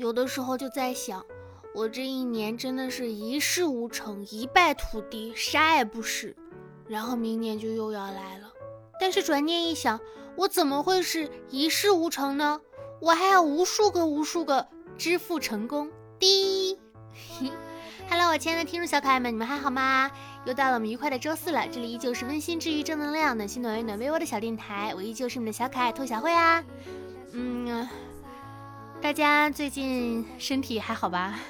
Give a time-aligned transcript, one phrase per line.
[0.00, 1.22] 有的时候就在想，
[1.74, 6.34] 我这一年真的是一事无成，一败涂地，啥也不是。
[6.88, 8.50] 然后明年就又要来了，
[8.98, 10.00] 但是转念一想，
[10.36, 12.62] 我怎么会是一事无成呢？
[12.98, 14.66] 我还有无数个无数个
[14.96, 15.90] 支付成功。
[16.18, 16.78] 滴
[18.08, 20.10] ，Hello， 我亲爱的听众小可爱们，你们还好吗？
[20.46, 26.64] 又到了我们愉快的周四了，这里依旧是温馨治愈、正能量、暖心暖胃暖被窝的小电台，我依旧是你们的小可爱兔小慧啊。
[27.32, 27.86] 嗯，
[29.02, 31.40] 大家最近身体还好吧？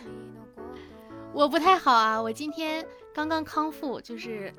[1.33, 4.53] 我不太好啊，我今天刚刚康复，就是。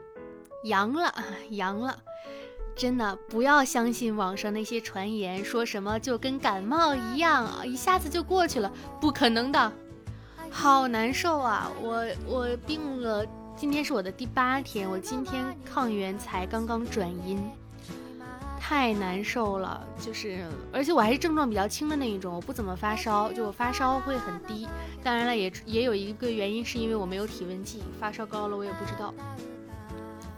[0.66, 1.12] 阳了，
[1.50, 1.98] 阳了，
[2.76, 9.74] 真的不要相信网上那些传言，说什么就跟感冒一样，一下子就过去了，不可能的，
[10.52, 11.72] 好难受啊！
[11.82, 17.42] 我我病了，今天是我的第八天，我今天抗原才刚刚转阴，
[18.72, 24.66] 太难受了，就是，而且我还是症状比较轻的那一种，我不怎么发烧，就我发烧会很低，
[25.04, 29.14] 当然了，也也有一个原因是因为我没有体温计，发烧高了我也不知道。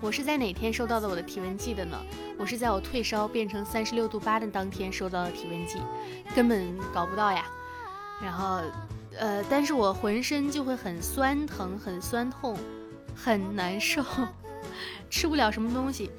[0.02, 1.96] 我是在哪天收到的我的体温计的呢？
[2.40, 5.78] 我是在我退烧变成三十六度八的当天收到的体温计，
[6.36, 7.46] 根本搞不到呀。
[8.20, 8.62] 然后，
[9.16, 12.58] 呃，但是我浑身就会很酸疼、很酸痛、
[13.16, 14.04] 很难受，
[15.08, 16.10] 吃不了什么东西。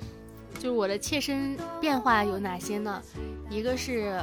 [0.55, 3.03] 就是我的切身变化有哪些呢？
[3.51, 4.19] 一个是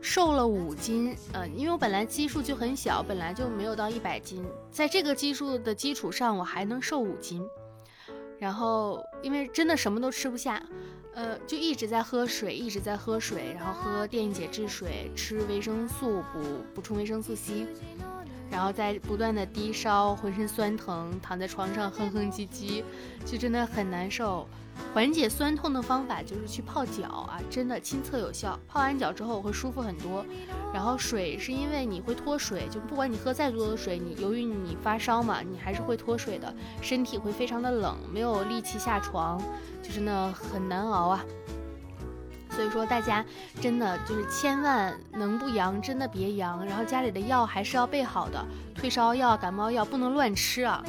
[0.00, 7.44] 瘦了五斤，呃，因为我本来基数就很小，本来就没有到一百斤，在这个基数的基础上，我还能瘦五斤。
[8.38, 10.62] 然后，因为真的什么都吃不下，
[11.14, 16.40] 呃，就一直在喝水，一直在喝水，然后喝电解质水，吃维生素补
[16.74, 17.66] 补充维生素 C。
[18.48, 22.84] 然后在不断的低烧，浑身酸疼，躺在床上哼哼唧唧，
[23.24, 24.46] 就真的很难受。
[24.92, 28.58] 缓解酸痛的方法就是去泡脚啊，真的亲测有效。
[28.66, 30.24] 泡完脚之后我会舒服很多。
[30.72, 39.40] 然后水是因为你会脱水，就不管你喝再多的水，你由于你发烧嘛，你还是会脱水的，身体会非常的冷，没有力气下床，
[39.82, 41.24] 就是那很难熬啊。
[42.50, 43.22] 所以说，大家
[43.60, 46.64] 真的就是千万能不阳，真的别阳。
[46.64, 48.42] 然后家里的药还是要备好的，
[48.74, 50.82] 退烧药、感冒药不能乱吃啊。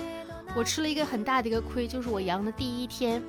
[0.56, 3.22] 我吃了一个很大的一个亏，就是我阳的第一天，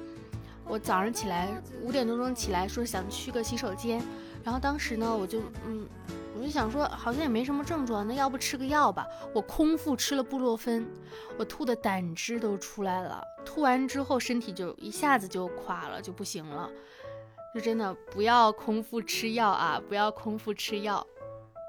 [0.69, 1.49] 我早上起来
[1.83, 4.03] 五点多钟起来，说想去个洗手间，
[4.45, 5.89] 然后当时呢，我就嗯，
[6.37, 9.06] 我就想说好像也没什么症状，那要不吃个药吧？
[9.33, 10.87] 我空腹吃了布洛芬，
[11.39, 16.71] 我吐的胆汁都出来了，吐完之后身体就一下子就垮了，就不行了。
[17.55, 19.81] 就真的不要空腹吃药啊！
[19.89, 21.05] 不要空腹吃药。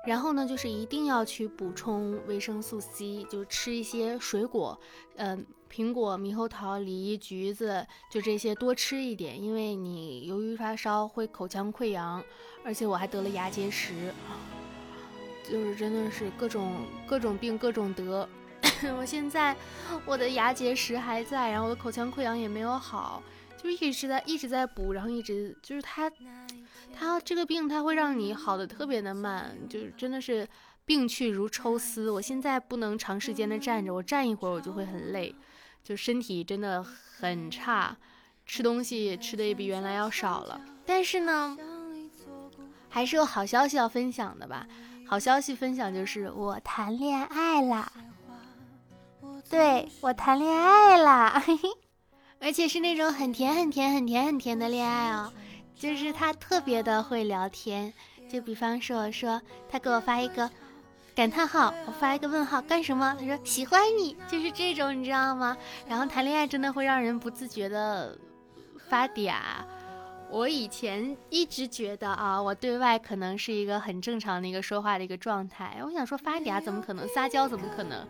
[0.05, 4.79] 然后呢，就是一定要去补充维生素 C，就吃一些水果，
[5.17, 9.41] 嗯，苹果、猕猴桃、梨、橘子，就这些多吃一点。
[9.41, 12.23] 因为你由于发烧会口腔溃疡，
[12.63, 14.13] 而且我还得了牙结石，
[15.43, 16.71] 就是真的是各种
[17.05, 18.27] 各种病各种得。
[18.97, 19.55] 我现在
[20.05, 23.21] 我的牙结石还在，然后我的口腔溃疡也没有好。
[23.61, 26.09] 就一直在一直在补，然后一直就是他，
[26.97, 30.47] 他这个病他会让你好的特别的慢，就是真的是
[30.85, 32.09] 病去如抽丝。
[32.11, 35.33] 我现在不能长时间的站着，我站一会儿我就会很累，
[35.83, 37.95] 就身体真的很差，
[38.45, 40.59] 吃东西吃的也比原来要少了。
[40.85, 41.57] 但是呢，
[42.89, 44.67] 还是有好消息要分享的吧？
[45.07, 47.91] 好消息分享就是我谈恋爱啦，
[49.49, 51.69] 对我谈恋爱啦，嘿嘿。
[52.41, 55.33] 而且是那种很甜很甜很甜很甜的恋爱哦，
[55.79, 57.93] 就是他特别的会聊天，
[58.29, 60.51] 就比方说我说他给我发一个
[61.15, 63.15] 感叹号，我发一个问号干什么？
[63.17, 65.57] 他说喜欢你，就是这种你知道吗？
[65.87, 68.17] 然后谈恋爱真的会让人不自觉的
[68.89, 69.33] 发嗲。
[70.31, 75.81] 我以前一直觉得啊，我对外可能是一个很正常的一个说话的一个状态。
[75.83, 77.07] 我想说发嗲怎么可能？
[77.07, 78.05] 撒娇怎么可能？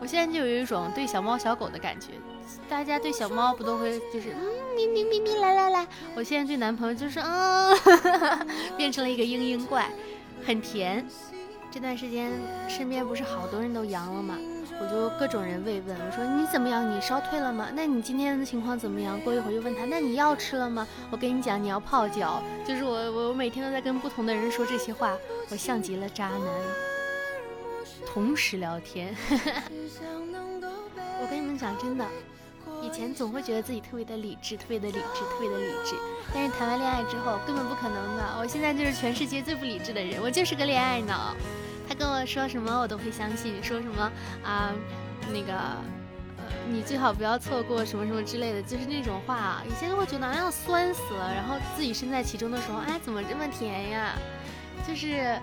[0.00, 2.08] 我现在就有一种对小猫小狗的感觉。
[2.68, 5.86] 大家对小猫不都会就是嗯咪咪咪咪来来来。
[6.14, 7.76] 我现在对男朋友就是嗯，
[8.76, 9.90] 变成了一个嘤嘤怪，
[10.46, 11.04] 很甜。
[11.70, 12.30] 这段时间
[12.68, 14.38] 身边不是好多人都阳了吗？
[14.80, 16.88] 我就各种人慰问，我说你怎么样？
[16.90, 17.68] 你烧退了吗？
[17.74, 19.20] 那你今天的情况怎么样？
[19.20, 20.86] 过一会儿又问他，那你药吃了吗？
[21.10, 22.42] 我跟你讲，你要泡脚。
[22.66, 25.16] 就是我，我每天都在跟不同的人说这些话，
[25.50, 26.40] 我像极了渣男。
[28.06, 29.14] 同时聊天，
[31.20, 32.04] 我跟你们讲，真的，
[32.82, 35.96] 以前总会觉得自己特别的理智，特别的理智，特别的理智，
[36.32, 38.36] 但是谈完恋爱之后根本不可能的。
[38.38, 41.34] 我现在就是全世界最不理智的人，我就是个恋爱脑。
[41.94, 44.10] 跟我说什么我都会相信，说什么
[44.42, 44.72] 啊，
[45.32, 45.52] 那个，
[46.36, 49.62] 呃，你最好不要错过什么什么之类的，就是那种话啊。
[49.68, 54.14] 以前都会觉得哎呀酸死了，然后自己身在其中的时候，哎怎么这么甜呀？
[54.86, 55.38] 就是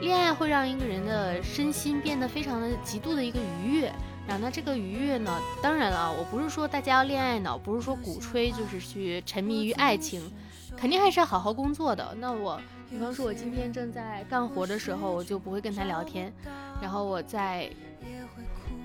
[0.00, 3.92] 恋爱会让一个人的身心变得非常的极度的一个愉悦。
[4.24, 10.22] 然后那这个愉悦呢，当然了，我不是说大家要恋爱脑，不是说鼓吹就是去沉迷于爱情，
[10.76, 12.14] 肯定还是要好好工作的。
[12.20, 12.60] 那我，
[12.92, 16.30] 比方说我今天正在干活的时候，我就不会跟他聊天，
[16.82, 17.70] 然后我在。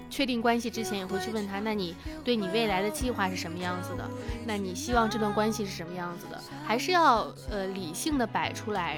[0.10, 4.10] 确定关系之前也会去问他，那你对你未来的计划是什么样子的？
[4.46, 6.42] 那你希望这段关系是什么样子的？
[6.66, 8.98] 还是要呃理性的摆出来，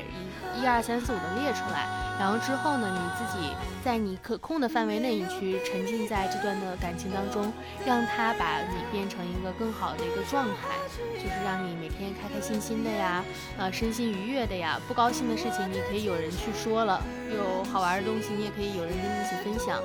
[0.56, 1.88] 一、一二三四五的列出来，
[2.20, 3.50] 然后之后呢，你自己
[3.84, 7.52] 在你可控的范围内，你去沉浸在这段的感情当中，
[7.86, 10.76] 让他把你变成一个更好的一个状态，
[11.16, 13.24] 就是让你每天开开心心的呀，
[13.58, 17.02] 呃身心愉悦的呀，不高兴的事情你可以有人去说了，
[17.36, 19.80] 有好玩的东西你也可以有人跟你一起分享。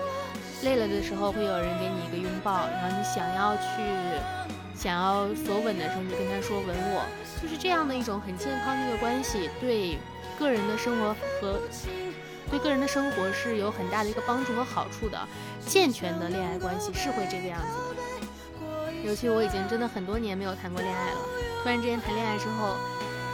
[0.64, 3.62] 累了的时候，会有人给你一个拥抱，然后你想要去
[4.74, 7.06] 想要索吻的时候，你就跟他说吻我，
[7.40, 9.98] 就是这样的一种很健康的一个关系，对
[10.38, 11.60] 个人的生活和
[12.50, 15.18] 对个人的生活是有很大的一个帮助和好处的。
[15.66, 21.18] 健全的恋爱关系是会这个样子的，尤其我已经真的很多年没有谈过恋爱了，
[21.62, 22.76] 突然之间谈恋爱之后，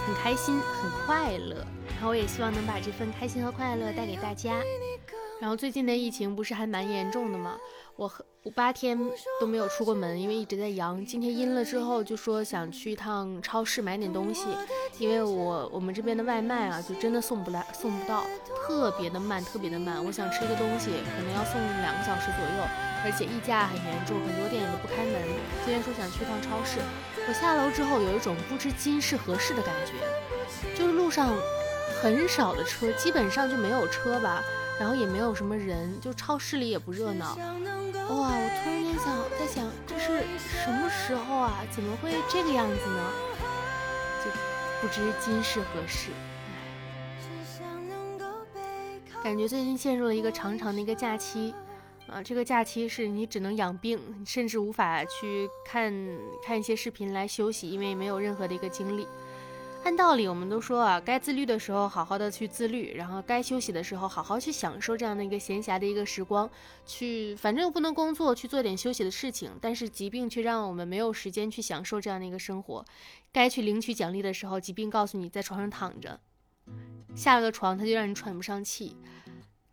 [0.07, 4.53] 很开心，很快乐，然后我也希望能把这份开心和快乐带给大家。
[5.41, 7.57] 然后最近的疫情不是还蛮严重的吗？
[7.97, 8.11] 我
[8.43, 8.99] 我八天
[9.41, 11.05] 都没有出过门，因为一直在阳。
[11.05, 14.47] 今天阴了之后，就说想去一趟超市买点东西，
[14.99, 18.25] 因为我我们这边的外卖啊，就真的送不来，送不到，
[18.67, 20.03] 特别的慢，特别的慢。
[20.05, 22.65] 我想吃一个东西，可能要送两个小时左右，
[23.05, 25.23] 而且溢价很严重，很多店也都不开门。
[25.65, 26.81] 今天说想去趟超市，
[27.27, 29.93] 我下楼之后有一种不知今是何世的感觉，
[30.77, 31.35] 就是路上
[32.03, 34.43] 很少的车，基本上就没有车吧。
[34.81, 37.37] 然后也没有什么人，就超市里也不热闹。
[37.37, 37.45] 哇，
[38.09, 41.59] 我突然间想，在想这是什么时候啊？
[41.71, 43.13] 怎么会这个样子呢？
[44.25, 44.31] 就
[44.81, 46.09] 不知今是何世。
[49.23, 51.55] 感觉最近陷入了一个长长的一个假期，
[52.07, 55.93] 啊，这个假期是你只能养病，甚至无法去看
[56.43, 59.07] 看一些视频来休息，因为没有任何的一个精力。
[59.83, 66.49] 按道理，我们都说啊，该自律的时候好好的去自律，然后该休息的时候好好去享受这样的一个闲暇的一个时光，
[66.85, 69.51] 去反正又不能工作，去做点休息的事情。
[69.61, 72.85] 但是疾病却让我们没有时间去享受这样的一个生活。
[73.33, 76.21] 该去领取奖励的时候，疾病告诉你在床上躺着，
[77.17, 78.97] 下了个床他就让你喘不上气。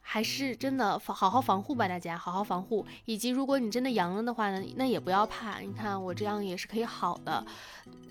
[0.09, 2.85] 还是真的防好好防护吧，大家好好防护。
[3.03, 7.45] 以及如果你真的阳了的话呢，那也不要怕，你看我这样也是可以好的。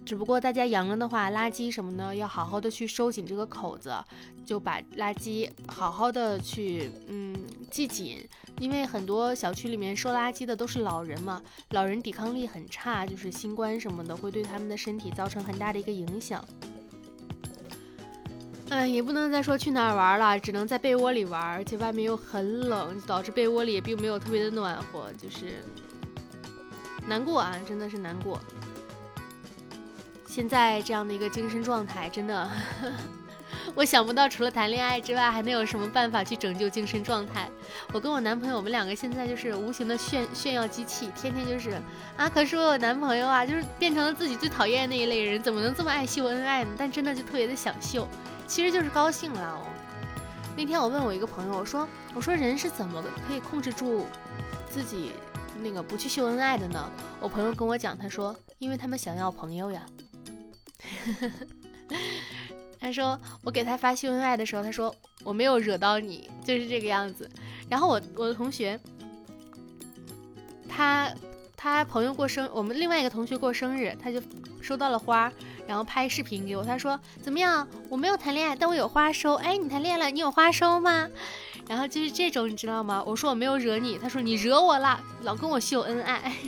[0.05, 3.97] 只不过大家阳了的话，垃圾什么的要好好的去收紧这个口子，
[4.45, 7.35] 就把垃圾好好的去嗯
[7.71, 8.23] 系紧，
[8.61, 16.45] 因为很多小区里面收垃圾的都是老人嘛，老人抵抗力很差，就是新冠什么的会对他们的身体造成很大的一个影响。
[18.69, 25.63] 嗯，也不能再说去哪儿玩了，只能在被窝里玩，而且外面又很冷，导致被窝里也并没有特别的暖和，就是
[27.07, 28.41] 难过啊，真的是难过。
[30.27, 32.51] 现在这样的一个精神状态，真的，
[33.77, 37.49] 我想不到除了谈恋爱之外，还能有什么办法去拯救精神状态。
[37.93, 41.81] 我跟我男朋友，我们两个现在就是无形的炫炫耀机器，天天就是
[42.17, 46.71] 啊，可是我有男朋友啊，就是变成了自己最讨厌的那一类人，怎么能这么爱秀恩爱呢？
[46.77, 48.09] 但真的就特别的想秀。
[48.47, 49.61] 其实就是高兴了。
[50.57, 54.07] 那天我问我一个朋友，我说：“我说人是怎么可以控制住
[54.71, 55.13] 自己
[55.63, 59.83] 那个不去秀恩爱的呢？”我朋友跟我讲，他说：“因为他们想要朋友呀。
[62.81, 64.95] ”他说：“我给他发秀恩爱的时候，他说
[65.25, 67.29] 我没有惹到你，就是这个样子。”
[67.69, 68.81] 然后我我的同学，
[70.69, 71.13] 他
[71.55, 74.23] 他朋友过生，我们另外一个同学过生日，他就
[74.63, 75.31] 收到了花。
[75.67, 77.67] 然后拍视频给我，他说怎么样？
[77.89, 79.35] 我没有谈恋爱，但我有花收。
[79.35, 81.09] 哎，你谈恋爱了，你有花收吗？
[81.69, 83.03] 然后就是这种，你知道吗？
[83.05, 86.33] 我说我没有惹你，他说你惹我了，老跟我秀恩爱。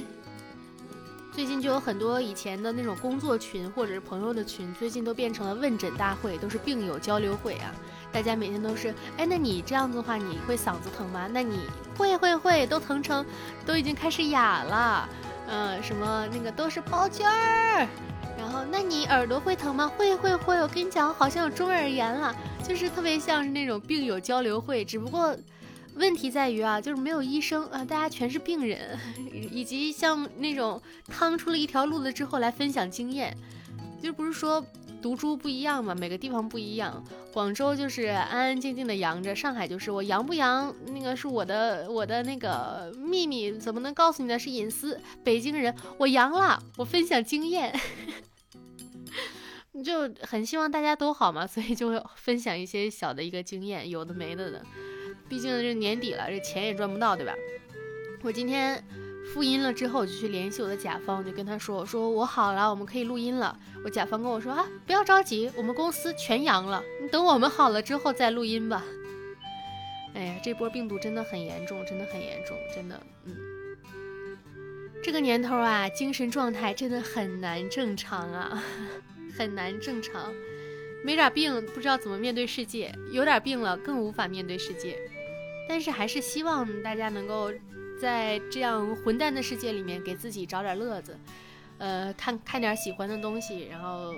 [1.32, 7.72] 最近就有很多以前的那种工作群或者是朋友的群，最近都变成了问诊大会，都是病友交流会啊。
[8.10, 11.28] 大家每天都是，哎，那你这样子的话，你会嗓子疼吗？
[11.32, 11.60] 那你
[11.96, 13.24] 会会会，都疼成，
[13.64, 15.08] 都已经开始哑了。
[15.48, 17.86] 嗯，什么那个都是包间儿。
[18.48, 19.86] 然后，那你耳朵会疼吗？
[19.86, 22.34] 会会会，我跟你讲，好像有中耳炎了，
[22.66, 25.36] 就是特别像是那种病友交流会，只不过
[25.96, 28.98] 问题在于啊，就是没有医生啊，大家全是病人，
[29.52, 33.36] 以及像那种趟出了一条路子之后来分享经验，
[34.02, 34.64] 就不是说
[35.02, 37.04] 毒株不一样嘛，每个地方不一样。
[37.34, 44.38] 广州就是安安静静的阳着，上海就是我阳不阳，那个是我的我的那个秘密，怎么能告诉你呢？
[44.38, 44.98] 是隐私。
[45.22, 47.78] 北京人，我阳了，我分享经验。
[49.82, 54.62] 就很希望大家都好嘛，所以就分享一些小的一个经验，有的没的的。
[55.28, 57.34] 毕竟这年底了，这钱也赚不到，对吧？
[58.22, 58.82] 我今天
[59.32, 68.84] 复阴了之后，我就去联系我的甲方，我就跟他说：“我说我好了，我们可以录音了。”我甲方跟我说：“啊，不要着急，我们公司全阳了，你等我们好了之后再录音吧。”
[70.14, 73.36] 哎呀，这波病毒真的很严重，真的很严重，真的，嗯。
[75.00, 78.60] 这个年头啊，精神状态真的很难正常啊，
[79.38, 80.34] 很难正常。
[81.04, 84.98] 没点病不知道怎么面对世界，有点病了更无法面对世界。
[85.68, 87.52] 但是还是希望大家能够
[88.00, 91.16] 在这样混蛋的世界里面给自己找点乐子，
[91.78, 94.12] 呃，看看点喜欢的东西，然后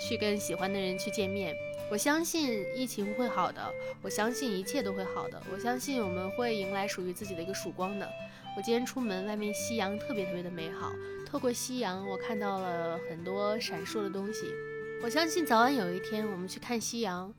[0.00, 1.54] 去跟喜欢的人去见面。
[1.90, 3.60] 我相信疫情会好的，
[4.02, 8.08] 我相信一切都会好的，我相信我们会迎来属于自己的一个曙光的。
[8.56, 10.90] 我今天出门，外面夕阳特别特别的美好，
[11.30, 14.52] 透过夕阳，我看到了很多闪烁的东西。
[15.00, 17.32] 我相信早晚有一天，我们去看夕阳，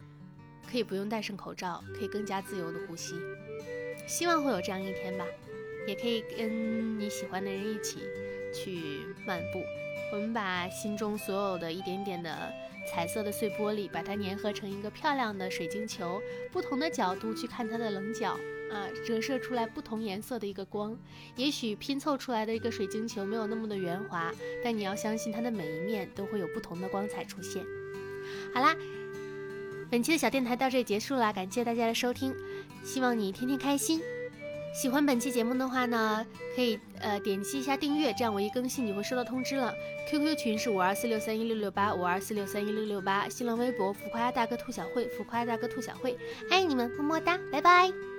[0.69, 3.15] 可以不用戴上口罩，可以更加自由的呼吸。
[4.07, 5.25] 希望会有这样一天吧，
[5.86, 8.00] 也可以跟你喜欢的人一起
[8.53, 9.62] 去漫步。
[10.13, 12.31] 我们把心中所有的一点点的。
[12.89, 16.19] 彩色的碎玻璃，把它粘合成一个漂亮的水晶球，
[16.51, 18.36] 不同的角度去看它的棱角
[18.71, 20.97] 啊，折射出来不同颜色的一个光。
[21.35, 24.31] 也许拼凑出来的一个水晶球没有那么的圆滑，
[24.63, 27.63] 但你要相信它的每一面都会有不同的光彩出现。
[28.53, 28.75] 好啦，
[29.89, 32.33] 本期的小电台到这里结束了，感谢大家的收听，
[32.83, 34.01] 希望你天天开心。
[34.73, 36.25] 喜欢本期节目的话呢，
[36.55, 39.73] 可以呃点击一下订阅，这样我一更新你会收到通知了。
[40.09, 46.17] QQ 群是五二四六三一六六八五二四六三一六六八，新浪微博浮夸大哥兔小慧，浮夸大哥兔小慧，
[46.49, 48.11] 爱你们，么么哒，拜拜。